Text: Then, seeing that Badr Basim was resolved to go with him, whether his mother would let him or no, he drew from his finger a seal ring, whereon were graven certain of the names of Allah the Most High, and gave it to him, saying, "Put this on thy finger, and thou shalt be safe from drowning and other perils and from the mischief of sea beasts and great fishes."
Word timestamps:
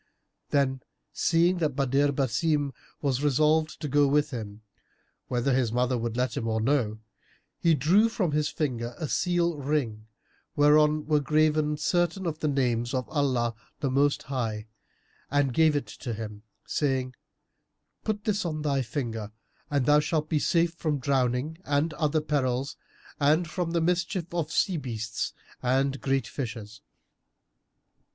Then, 0.49 0.81
seeing 1.13 1.59
that 1.59 1.75
Badr 1.75 2.07
Basim 2.11 2.73
was 3.03 3.23
resolved 3.23 3.79
to 3.81 3.87
go 3.87 4.07
with 4.07 4.31
him, 4.31 4.63
whether 5.27 5.53
his 5.53 5.71
mother 5.71 5.95
would 5.95 6.17
let 6.17 6.35
him 6.35 6.47
or 6.47 6.59
no, 6.59 6.97
he 7.59 7.75
drew 7.75 8.09
from 8.09 8.31
his 8.31 8.49
finger 8.49 8.95
a 8.97 9.07
seal 9.07 9.57
ring, 9.57 10.07
whereon 10.55 11.05
were 11.05 11.19
graven 11.19 11.77
certain 11.77 12.25
of 12.25 12.39
the 12.39 12.47
names 12.47 12.95
of 12.95 13.07
Allah 13.09 13.53
the 13.79 13.91
Most 13.91 14.23
High, 14.23 14.65
and 15.29 15.53
gave 15.53 15.75
it 15.75 15.85
to 15.85 16.15
him, 16.15 16.41
saying, 16.65 17.13
"Put 18.03 18.23
this 18.23 18.43
on 18.43 18.63
thy 18.63 18.81
finger, 18.81 19.31
and 19.69 19.85
thou 19.85 19.99
shalt 19.99 20.29
be 20.29 20.39
safe 20.39 20.73
from 20.73 20.97
drowning 20.97 21.59
and 21.63 21.93
other 21.93 22.21
perils 22.21 22.75
and 23.19 23.47
from 23.47 23.69
the 23.69 23.81
mischief 23.81 24.33
of 24.33 24.51
sea 24.51 24.77
beasts 24.77 25.33
and 25.61 26.01
great 26.01 26.25
fishes." 26.25 26.81